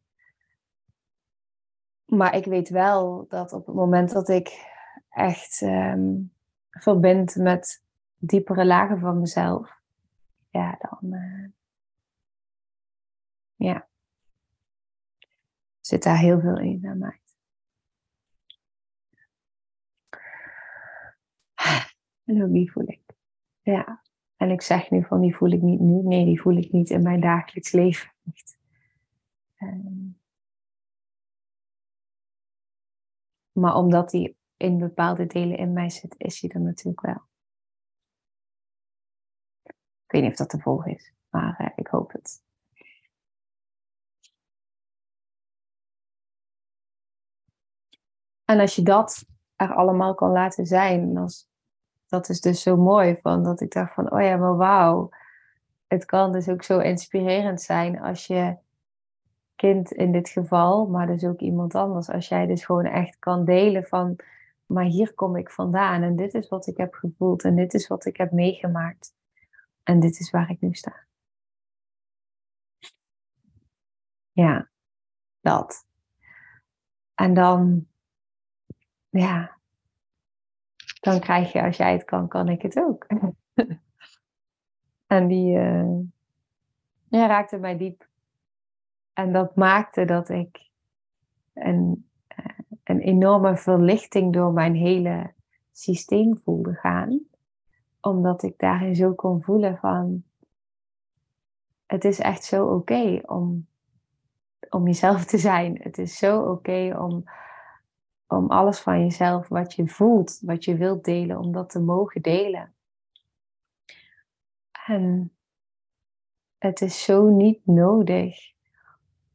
Maar 2.05 2.35
ik 2.35 2.45
weet 2.45 2.69
wel 2.69 3.25
dat 3.29 3.53
op 3.53 3.65
het 3.65 3.75
moment 3.75 4.11
dat 4.11 4.29
ik 4.29 4.73
echt 5.09 5.61
um, 5.61 6.33
verbind 6.69 7.35
met 7.35 7.83
diepere 8.17 8.65
lagen 8.65 8.99
van 8.99 9.19
mezelf, 9.19 9.79
ja, 10.49 10.77
dan 10.79 11.13
uh, 11.13 11.47
ja, 13.55 13.87
zit 15.79 16.03
daar 16.03 16.17
heel 16.17 16.39
veel 16.39 16.57
in 16.59 16.87
aan 16.87 16.97
mij. 16.97 17.19
En 22.25 22.51
die 22.51 22.71
voel 22.71 22.87
ik. 22.87 23.01
Ja. 23.61 24.03
En 24.35 24.51
ik 24.51 24.61
zeg 24.61 24.89
nu 24.89 25.03
van 25.03 25.21
die 25.21 25.35
voel 25.35 25.51
ik 25.51 25.61
niet 25.61 25.79
nu. 25.79 26.01
Nee, 26.01 26.25
die 26.25 26.41
voel 26.41 26.55
ik 26.55 26.71
niet 26.71 26.89
in 26.89 27.03
mijn 27.03 27.19
dagelijks 27.19 27.71
leven. 27.71 28.13
Echt. 28.33 28.57
Um, 29.59 30.19
maar 33.51 33.75
omdat 33.75 34.09
die 34.09 34.37
in 34.57 34.77
bepaalde 34.77 35.25
delen 35.25 35.57
in 35.57 35.73
mij 35.73 35.89
zit, 35.89 36.15
is 36.17 36.41
hij 36.41 36.49
er 36.49 36.61
natuurlijk 36.61 37.01
wel. 37.01 37.21
Ik 40.05 40.11
weet 40.11 40.21
niet 40.21 40.31
of 40.31 40.37
dat 40.37 40.49
te 40.49 40.59
volgen 40.59 40.95
is, 40.95 41.13
maar 41.29 41.61
uh, 41.61 41.69
ik 41.75 41.87
hoop 41.87 42.11
het. 42.11 42.43
En 48.45 48.59
als 48.59 48.75
je 48.75 48.81
dat 48.81 49.25
er 49.55 49.75
allemaal 49.75 50.15
kan 50.15 50.31
laten 50.31 50.65
zijn, 50.65 51.13
dan 51.13 51.29
dat 52.15 52.29
is 52.29 52.41
dus 52.41 52.61
zo 52.61 52.77
mooi. 52.77 53.17
Van, 53.21 53.43
dat 53.43 53.61
ik 53.61 53.71
dacht 53.71 53.93
van, 53.93 54.11
oh 54.11 54.21
ja, 54.21 54.37
maar 54.37 54.55
wauw. 54.55 55.09
Het 55.87 56.05
kan 56.05 56.31
dus 56.31 56.49
ook 56.49 56.63
zo 56.63 56.79
inspirerend 56.79 57.61
zijn 57.61 57.99
als 57.99 58.27
je 58.27 58.57
kind 59.55 59.91
in 59.91 60.11
dit 60.11 60.29
geval, 60.29 60.85
maar 60.87 61.07
dus 61.07 61.23
ook 61.23 61.39
iemand 61.39 61.75
anders. 61.75 62.09
Als 62.09 62.27
jij 62.27 62.45
dus 62.45 62.65
gewoon 62.65 62.85
echt 62.85 63.19
kan 63.19 63.45
delen 63.45 63.83
van, 63.83 64.15
maar 64.65 64.83
hier 64.83 65.13
kom 65.13 65.35
ik 65.35 65.51
vandaan. 65.51 66.03
En 66.03 66.15
dit 66.15 66.33
is 66.33 66.47
wat 66.47 66.67
ik 66.67 66.77
heb 66.77 66.93
gevoeld. 66.93 67.43
En 67.43 67.55
dit 67.55 67.73
is 67.73 67.87
wat 67.87 68.05
ik 68.05 68.17
heb 68.17 68.31
meegemaakt. 68.31 69.13
En 69.83 69.99
dit 69.99 70.19
is 70.19 70.31
waar 70.31 70.49
ik 70.49 70.61
nu 70.61 70.73
sta. 70.73 71.05
Ja, 74.31 74.69
dat. 75.41 75.85
En 77.13 77.33
dan, 77.33 77.87
ja, 79.09 79.54
dan 81.05 81.19
krijg 81.19 81.51
je, 81.51 81.63
als 81.63 81.77
jij 81.77 81.91
het 81.91 82.03
kan, 82.05 82.27
kan 82.27 82.49
ik 82.49 82.61
het 82.61 82.77
ook. 82.77 83.07
en 85.07 85.27
die 85.27 85.57
uh, 85.57 85.99
ja, 87.07 87.27
raakte 87.27 87.57
mij 87.57 87.77
diep. 87.77 88.07
En 89.13 89.31
dat 89.31 89.55
maakte 89.55 90.05
dat 90.05 90.29
ik 90.29 90.69
een, 91.53 92.09
eh, 92.27 92.45
een 92.83 92.99
enorme 92.99 93.57
verlichting 93.57 94.33
door 94.33 94.53
mijn 94.53 94.75
hele 94.75 95.33
systeem 95.71 96.37
voelde 96.37 96.73
gaan. 96.73 97.19
Omdat 98.01 98.43
ik 98.43 98.57
daarin 98.57 98.95
zo 98.95 99.13
kon 99.13 99.43
voelen 99.43 99.77
van, 99.77 100.23
het 101.85 102.03
is 102.05 102.19
echt 102.19 102.43
zo 102.43 102.65
oké 102.65 103.21
om, 103.25 103.67
om 104.69 104.85
jezelf 104.85 105.25
te 105.25 105.37
zijn. 105.37 105.79
Het 105.81 105.97
is 105.97 106.17
zo 106.17 106.41
oké 106.41 106.97
om 106.99 107.23
om 108.35 108.49
alles 108.49 108.79
van 108.79 108.99
jezelf, 108.99 109.47
wat 109.47 109.73
je 109.73 109.87
voelt, 109.87 110.39
wat 110.41 110.63
je 110.63 110.77
wilt 110.77 111.03
delen, 111.03 111.37
om 111.37 111.51
dat 111.51 111.69
te 111.69 111.79
mogen 111.79 112.21
delen. 112.21 112.73
En 114.87 115.35
het 116.57 116.81
is 116.81 117.03
zo 117.03 117.29
niet 117.29 117.65
nodig 117.65 118.53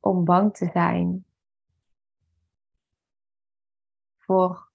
om 0.00 0.24
bang 0.24 0.56
te 0.56 0.70
zijn 0.72 1.24
voor 4.18 4.68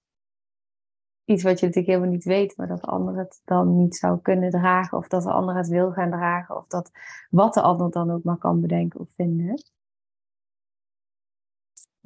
iets 1.24 1.42
wat 1.42 1.60
je 1.60 1.66
natuurlijk 1.66 1.92
helemaal 1.92 2.14
niet 2.14 2.24
weet, 2.24 2.56
maar 2.56 2.66
dat 2.66 2.80
de 2.80 2.86
ander 2.86 3.16
het 3.16 3.42
dan 3.44 3.76
niet 3.76 3.96
zou 3.96 4.20
kunnen 4.20 4.50
dragen, 4.50 4.98
of 4.98 5.08
dat 5.08 5.22
de 5.22 5.32
ander 5.32 5.56
het 5.56 5.68
wil 5.68 5.92
gaan 5.92 6.10
dragen, 6.10 6.56
of 6.56 6.66
dat 6.66 6.90
wat 7.30 7.54
de 7.54 7.62
ander 7.62 7.90
dan 7.90 8.10
ook 8.10 8.24
maar 8.24 8.38
kan 8.38 8.60
bedenken 8.60 9.00
of 9.00 9.10
vinden. 9.14 9.62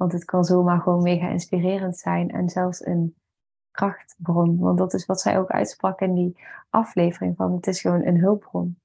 Want 0.01 0.13
het 0.13 0.25
kan 0.25 0.43
zomaar 0.43 0.81
gewoon 0.81 1.01
mega 1.01 1.27
inspirerend 1.27 1.97
zijn 1.97 2.29
en 2.29 2.49
zelfs 2.49 2.85
een 2.85 3.15
krachtbron. 3.71 4.57
Want 4.57 4.77
dat 4.77 4.93
is 4.93 5.05
wat 5.05 5.21
zij 5.21 5.39
ook 5.39 5.49
uitsprak 5.49 6.01
in 6.01 6.13
die 6.13 6.43
aflevering 6.69 7.35
van 7.35 7.53
het 7.53 7.67
is 7.67 7.81
gewoon 7.81 8.05
een 8.05 8.19
hulpbron. 8.19 8.79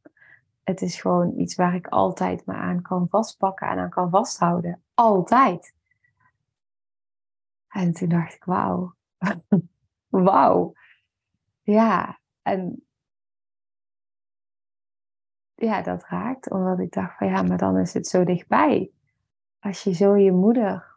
Het 0.64 0.82
is 0.82 1.00
gewoon 1.00 1.38
iets 1.38 1.54
waar 1.54 1.74
ik 1.74 1.86
altijd 1.86 2.46
me 2.46 2.54
aan 2.54 2.82
kan 2.82 3.08
vastpakken 3.08 3.68
en 3.68 3.78
aan 3.78 3.90
kan 3.90 4.10
vasthouden. 4.10 4.82
Altijd. 4.94 5.74
En 7.68 7.92
toen 7.92 8.08
dacht 8.08 8.34
ik, 8.34 8.44
wauw. 8.44 8.94
wauw. 10.08 10.72
Ja, 11.62 12.18
en 12.42 12.86
ja, 15.54 15.82
dat 15.82 16.04
raakt. 16.04 16.50
Omdat 16.50 16.78
ik 16.78 16.92
dacht 16.92 17.18
van 17.18 17.26
ja, 17.26 17.42
maar 17.42 17.58
dan 17.58 17.78
is 17.78 17.94
het 17.94 18.06
zo 18.06 18.24
dichtbij. 18.24 18.90
Als 19.58 19.82
je 19.82 19.92
zo 19.92 20.16
je 20.16 20.32
moeder 20.32 20.94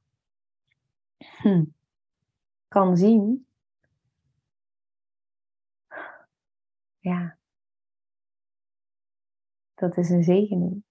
kan 2.67 2.97
zien. 2.97 3.47
Ja, 6.99 7.37
dat 9.73 9.97
is 9.97 10.09
een 10.09 10.23
zegening. 10.23 10.83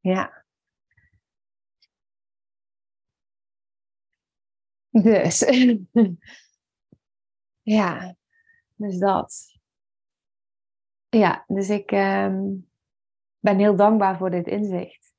Ja. 0.00 0.44
Dus, 4.90 5.38
ja, 7.62 8.16
dus 8.74 8.98
dat. 8.98 9.56
Ja, 11.08 11.44
dus 11.46 11.68
ik 11.68 11.90
um, 11.90 12.70
ben 13.38 13.58
heel 13.58 13.76
dankbaar 13.76 14.18
voor 14.18 14.30
dit 14.30 14.46
inzicht. 14.46 15.14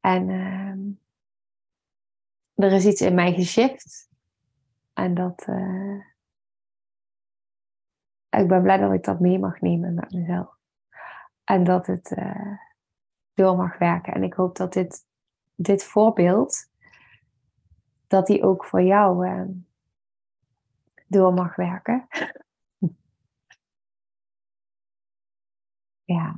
En 0.00 0.28
um, 0.28 1.03
er 2.54 2.72
is 2.72 2.84
iets 2.84 3.00
in 3.00 3.14
mij 3.14 3.32
geshift. 3.32 4.08
En 4.92 5.14
dat. 5.14 5.46
Uh, 5.48 6.00
ik 8.30 8.48
ben 8.48 8.62
blij 8.62 8.76
dat 8.76 8.92
ik 8.92 9.04
dat 9.04 9.20
mee 9.20 9.38
mag 9.38 9.60
nemen 9.60 9.94
met 9.94 10.12
mezelf. 10.12 10.56
En 11.44 11.64
dat 11.64 11.86
het 11.86 12.10
uh, 12.10 12.58
door 13.34 13.56
mag 13.56 13.78
werken. 13.78 14.12
En 14.14 14.22
ik 14.22 14.34
hoop 14.34 14.56
dat 14.56 14.72
dit, 14.72 15.06
dit 15.54 15.84
voorbeeld. 15.84 16.72
dat 18.06 18.26
die 18.26 18.42
ook 18.42 18.64
voor 18.64 18.82
jou 18.82 19.28
uh, 19.28 19.48
door 21.06 21.34
mag 21.34 21.56
werken. 21.56 22.06
ja. 26.14 26.36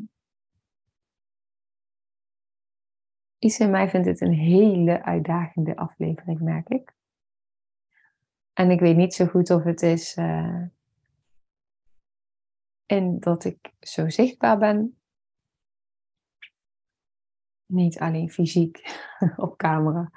Iets 3.38 3.58
in 3.58 3.70
mij 3.70 3.88
vindt 3.88 4.06
het 4.06 4.20
een 4.20 4.32
hele 4.32 5.02
uitdagende 5.02 5.76
aflevering, 5.76 6.40
merk 6.40 6.68
ik. 6.68 6.94
En 8.52 8.70
ik 8.70 8.80
weet 8.80 8.96
niet 8.96 9.14
zo 9.14 9.26
goed 9.26 9.50
of 9.50 9.62
het 9.62 9.82
is 9.82 10.16
uh, 10.16 10.62
in 12.86 13.18
dat 13.20 13.44
ik 13.44 13.74
zo 13.80 14.08
zichtbaar 14.08 14.58
ben. 14.58 14.98
Niet 17.66 17.98
alleen 17.98 18.30
fysiek 18.30 19.04
op 19.36 19.56
camera, 19.56 20.10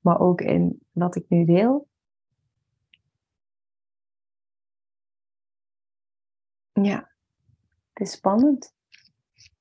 maar 0.00 0.20
ook 0.20 0.40
in 0.40 0.86
wat 0.92 1.16
ik 1.16 1.28
nu 1.28 1.44
deel. 1.44 1.88
Ja, 6.72 7.12
het 7.92 8.06
is 8.06 8.12
spannend. 8.12 8.74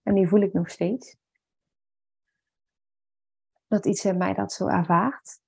En 0.04 0.16
die 0.16 0.28
voel 0.28 0.42
ik 0.42 0.54
nog 0.54 0.70
steeds 0.70 1.18
dat 3.76 3.86
iets 3.86 4.06
in 4.06 4.18
mij 4.18 4.34
dat 4.34 4.54
zo 4.54 4.68
ervaart. 4.68 5.40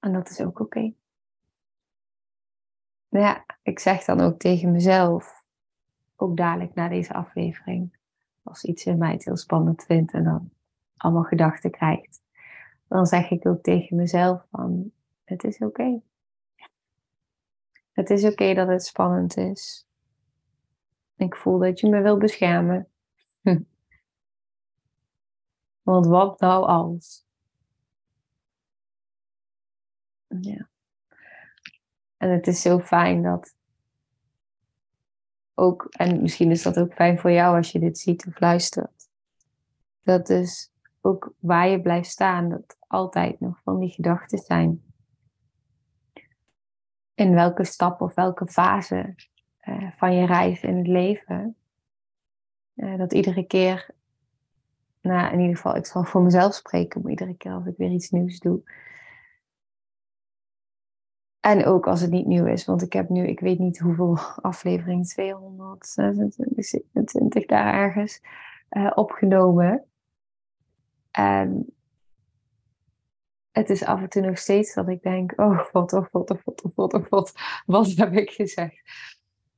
En 0.00 0.12
dat 0.12 0.30
is 0.30 0.40
ook 0.40 0.60
oké. 0.60 0.92
Nou 3.08 3.24
ja, 3.24 3.44
ik 3.62 3.78
zeg 3.78 4.04
dan 4.04 4.20
ook 4.20 4.38
tegen 4.38 4.72
mezelf, 4.72 5.44
ook 6.16 6.36
dadelijk 6.36 6.74
na 6.74 6.88
deze 6.88 7.14
aflevering, 7.14 7.98
als 8.42 8.64
iets 8.64 8.84
in 8.86 8.98
mij 8.98 9.12
het 9.12 9.24
heel 9.24 9.36
spannend 9.36 9.84
vindt 9.84 10.12
en 10.12 10.24
dan 10.24 10.50
allemaal 10.96 11.22
gedachten 11.22 11.70
krijgt, 11.70 12.20
dan 12.88 13.06
zeg 13.06 13.30
ik 13.30 13.46
ook 13.46 13.62
tegen 13.62 13.96
mezelf 13.96 14.46
van, 14.50 14.92
het 15.24 15.44
is 15.44 15.58
oké. 15.58 16.00
Het 17.92 18.10
is 18.10 18.24
oké 18.24 18.54
dat 18.54 18.68
het 18.68 18.84
spannend 18.84 19.36
is. 19.36 19.86
Ik 21.16 21.36
voel 21.36 21.58
dat 21.58 21.80
je 21.80 21.88
me 21.88 22.02
wil 22.02 22.18
beschermen. 22.18 22.88
Want 25.88 26.06
wat 26.06 26.40
nou 26.40 26.66
als? 26.66 27.24
Ja. 30.26 30.68
En 32.16 32.30
het 32.30 32.46
is 32.46 32.62
zo 32.62 32.78
fijn 32.78 33.22
dat 33.22 33.54
ook, 35.54 35.84
en 35.84 36.22
misschien 36.22 36.50
is 36.50 36.62
dat 36.62 36.78
ook 36.78 36.94
fijn 36.94 37.18
voor 37.18 37.30
jou 37.30 37.56
als 37.56 37.72
je 37.72 37.78
dit 37.78 37.98
ziet 37.98 38.26
of 38.26 38.40
luistert, 38.40 39.08
dat 40.02 40.26
dus 40.26 40.70
ook 41.00 41.34
waar 41.38 41.68
je 41.68 41.82
blijft 41.82 42.10
staan, 42.10 42.48
dat 42.48 42.76
altijd 42.86 43.40
nog 43.40 43.60
van 43.62 43.78
die 43.78 43.90
gedachten 43.90 44.38
zijn. 44.38 44.82
In 47.14 47.34
welke 47.34 47.64
stap 47.64 48.00
of 48.00 48.14
welke 48.14 48.46
fase 48.46 49.14
uh, 49.64 49.90
van 49.96 50.14
je 50.14 50.26
reis 50.26 50.62
in 50.62 50.76
het 50.76 50.86
leven, 50.86 51.56
uh, 52.74 52.98
dat 52.98 53.12
iedere 53.12 53.46
keer, 53.46 53.96
nou 55.00 55.32
in 55.32 55.40
ieder 55.40 55.56
geval, 55.56 55.76
ik 55.76 55.86
zal 55.86 56.04
voor 56.04 56.22
mezelf 56.22 56.54
spreken, 56.54 57.02
maar 57.02 57.10
iedere 57.10 57.36
keer 57.36 57.52
als 57.52 57.66
ik 57.66 57.76
weer 57.76 57.90
iets 57.90 58.10
nieuws 58.10 58.38
doe, 58.38 58.62
en 61.40 61.64
ook 61.64 61.86
als 61.86 62.00
het 62.00 62.10
niet 62.10 62.26
nieuw 62.26 62.46
is, 62.46 62.64
want 62.64 62.82
ik 62.82 62.92
heb 62.92 63.08
nu, 63.08 63.26
ik 63.26 63.40
weet 63.40 63.58
niet 63.58 63.78
hoeveel 63.78 64.18
afleveringen, 64.50 65.04
227 65.04 67.46
daar 67.46 67.74
ergens, 67.74 68.20
uh, 68.70 68.92
opgenomen. 68.94 69.84
En 71.10 71.72
het 73.50 73.70
is 73.70 73.84
af 73.84 74.00
en 74.00 74.08
toe 74.08 74.22
nog 74.22 74.38
steeds 74.38 74.74
dat 74.74 74.88
ik 74.88 75.02
denk, 75.02 75.32
oh 75.36 75.58
god, 75.58 75.92
oh 75.92 76.04
god, 76.04 76.30
oh 76.30 76.38
god, 76.44 76.62
oh 76.62 76.72
god, 76.74 76.94
oh 76.94 77.04
god, 77.04 77.32
wat 77.66 77.86
heb 77.86 78.12
ik 78.12 78.30
gezegd? 78.30 78.82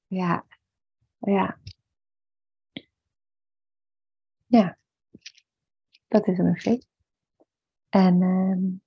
Ja, 0.07 0.45
ja. 1.19 1.59
Ja, 4.47 4.79
dat 6.11 6.27
is 6.27 6.39
er 6.39 6.45
nog. 6.45 6.79
En 7.89 8.23
um, 8.23 8.83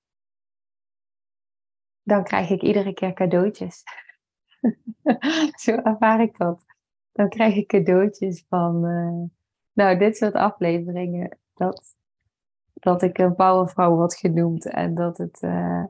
dan 2.03 2.23
krijg 2.23 2.49
ik 2.49 2.62
iedere 2.62 2.93
keer 2.93 3.13
cadeautjes. 3.13 3.83
Zo 5.63 5.75
ervaar 5.75 6.21
ik 6.21 6.38
dat. 6.38 6.65
Dan 7.12 7.29
krijg 7.29 7.55
ik 7.55 7.67
cadeautjes 7.67 8.45
van, 8.49 8.86
uh, 8.86 9.29
nou, 9.73 9.97
dit 9.97 10.17
soort 10.17 10.33
afleveringen. 10.33 11.38
Dat, 11.53 11.95
dat 12.73 13.01
ik 13.01 13.17
een 13.17 13.36
powervrouw 13.36 13.95
word 13.95 14.15
genoemd 14.15 14.65
en 14.65 14.95
dat, 14.95 15.17
het, 15.17 15.41
uh, 15.41 15.83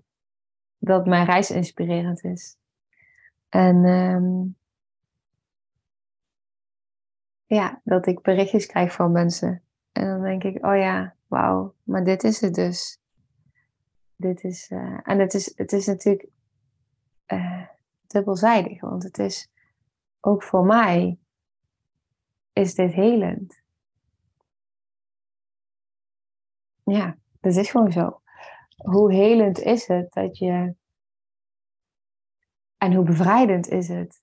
dat 0.78 1.06
mijn 1.06 1.26
reis 1.26 1.52
inspirerend 1.52 2.24
is. 2.24 2.58
En 3.50 3.76
um, 3.86 4.58
ja, 7.46 7.82
dat 7.84 8.06
ik 8.08 8.22
berichtjes 8.22 8.66
krijg 8.66 8.94
van 8.94 9.12
mensen. 9.12 9.63
En 9.94 10.08
dan 10.08 10.22
denk 10.22 10.44
ik, 10.44 10.66
oh 10.66 10.78
ja, 10.78 11.16
wauw, 11.28 11.74
maar 11.84 12.04
dit 12.04 12.24
is 12.24 12.42
het 12.42 12.54
dus 12.54 13.02
dit 14.24 14.44
is, 14.44 14.70
uh, 14.70 15.00
en 15.04 15.20
het 15.20 15.34
is, 15.34 15.58
het 15.58 15.72
is 15.72 15.86
natuurlijk 15.86 16.30
uh, 17.28 17.68
dubbelzijdig, 18.08 18.82
want 18.82 19.04
het 19.04 19.20
is 19.20 19.50
ook 20.20 20.44
voor 20.44 20.66
mij 20.66 21.18
is 22.54 22.76
dit 22.76 22.94
helend. 22.94 23.62
Ja, 26.84 27.18
dat 27.40 27.56
is 27.56 27.70
gewoon 27.70 27.92
zo. 27.92 28.22
Hoe 28.76 29.14
helend 29.14 29.60
is 29.60 29.88
het 29.88 30.14
dat 30.14 30.38
je, 30.38 30.76
en 32.78 32.94
hoe 32.94 33.06
bevrijdend 33.06 33.68
is 33.68 33.88
het 33.88 34.22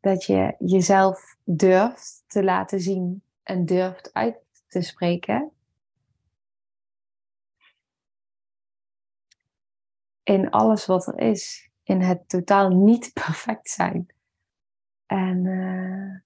dat 0.00 0.24
je 0.24 0.54
jezelf 0.58 1.36
durft 1.44 2.24
te 2.26 2.44
laten 2.44 2.80
zien 2.80 3.22
en 3.42 3.64
durft 3.64 4.14
uit 4.14 4.45
te 4.76 4.82
spreken 4.82 5.52
in 10.22 10.50
alles 10.50 10.86
wat 10.86 11.06
er 11.06 11.18
is. 11.18 11.70
In 11.82 12.00
het 12.00 12.28
totaal 12.28 12.68
niet 12.68 13.12
perfect 13.24 13.70
zijn. 13.70 14.06
En 15.06 15.44
uh, 15.44 16.18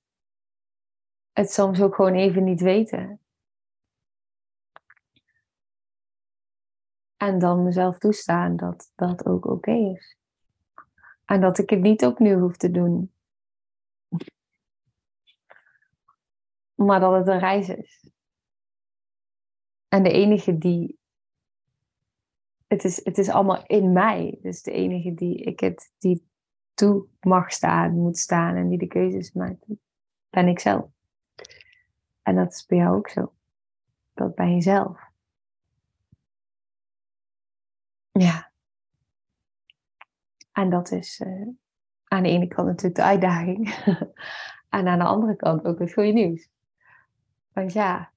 het 1.32 1.52
soms 1.52 1.80
ook 1.80 1.94
gewoon 1.94 2.14
even 2.14 2.44
niet 2.44 2.60
weten. 2.60 3.20
En 7.16 7.38
dan 7.38 7.64
mezelf 7.64 7.98
toestaan 7.98 8.56
dat 8.56 8.92
dat 8.94 9.26
ook 9.26 9.46
oké 9.46 9.72
is. 9.72 10.16
En 11.24 11.40
dat 11.40 11.58
ik 11.58 11.70
het 11.70 11.80
niet 11.80 12.04
opnieuw 12.04 12.38
hoef 12.38 12.56
te 12.56 12.70
doen. 12.70 13.12
Maar 16.74 17.00
dat 17.00 17.12
het 17.12 17.28
een 17.28 17.38
reis 17.38 17.68
is. 17.68 18.10
En 19.90 20.02
de 20.02 20.10
enige 20.10 20.58
die 20.58 20.98
het 22.66 22.84
is, 22.84 23.04
het 23.04 23.18
is 23.18 23.28
allemaal 23.28 23.66
in 23.66 23.92
mij. 23.92 24.38
Dus 24.42 24.62
de 24.62 24.72
enige 24.72 25.14
die 25.14 25.36
ik 25.36 25.60
het 25.60 25.92
die 25.98 26.28
toe 26.74 27.06
mag 27.20 27.52
staan, 27.52 27.92
moet 27.92 28.18
staan 28.18 28.56
en 28.56 28.68
die 28.68 28.78
de 28.78 28.86
keuzes 28.86 29.32
maakt, 29.32 29.64
ben 30.28 30.48
ik 30.48 30.58
zelf. 30.58 30.90
En 32.22 32.34
dat 32.34 32.52
is 32.52 32.66
bij 32.66 32.78
jou 32.78 32.96
ook 32.96 33.08
zo. 33.08 33.32
Dat 34.14 34.34
ben 34.34 34.54
je 34.54 34.60
zelf. 34.60 35.00
Ja. 38.12 38.52
En 40.52 40.70
dat 40.70 40.90
is 40.90 41.20
uh, 41.20 41.48
aan 42.04 42.22
de 42.22 42.28
ene 42.28 42.48
kant 42.48 42.66
natuurlijk 42.66 42.96
de 42.96 43.02
uitdaging. 43.02 43.68
en 44.68 44.88
aan 44.88 44.98
de 44.98 45.04
andere 45.04 45.36
kant 45.36 45.64
ook 45.64 45.78
het 45.78 45.92
goede 45.92 46.12
nieuws. 46.12 46.48
Want 47.52 47.72
ja, 47.72 48.12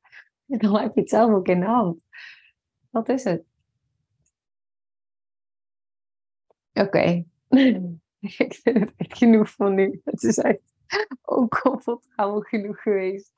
dan 0.61 0.79
heb 0.79 0.93
je 0.93 0.99
het 0.99 1.09
zelf 1.09 1.31
ook 1.31 1.47
in 1.47 1.59
de 1.59 1.65
hand. 1.65 1.99
Wat 2.89 3.09
is 3.09 3.23
het? 3.23 3.43
Oké. 6.73 7.25
ik 8.19 8.59
vind 8.63 8.79
het 8.79 8.93
echt 8.95 9.17
genoeg 9.17 9.49
van 9.49 9.73
nu. 9.73 10.01
Het 10.03 10.23
is 10.23 10.37
echt 10.37 10.73
oncomfortabel 11.21 12.41
genoeg 12.41 12.81
geweest. 12.81 13.31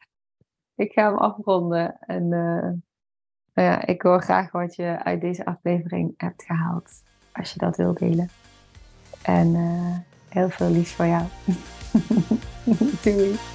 Ik 0.76 0.92
ga 0.92 1.10
hem 1.10 1.18
afronden. 1.18 2.00
En 2.00 2.24
uh, 2.24 2.72
nou 3.54 3.70
ja, 3.70 3.86
ik 3.86 4.02
hoor 4.02 4.22
graag 4.22 4.52
wat 4.52 4.76
je 4.76 5.04
uit 5.04 5.22
deze 5.22 5.46
aflevering 5.46 6.14
hebt 6.18 6.44
gehaald. 6.44 7.04
Als 7.32 7.54
je 7.54 7.60
dat 7.60 7.78
wilt 7.78 8.00
delen. 8.00 8.30
En 9.22 9.48
uh, 9.48 9.98
heel 10.30 10.50
veel 10.50 10.70
liefs 10.70 10.94
voor 10.94 11.06
jou. 11.06 11.24
Doei. 13.04 13.55